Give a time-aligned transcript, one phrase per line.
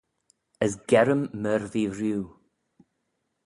[0.65, 2.25] As gerrym myr v'ee rieau.